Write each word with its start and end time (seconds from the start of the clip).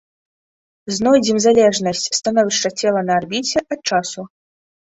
Знойдзем 0.95 1.37
залежнасць 1.45 2.07
становішча 2.21 2.69
цела 2.81 3.05
на 3.11 3.19
арбіце 3.21 3.59
ад 3.77 3.81
часу. 3.93 4.21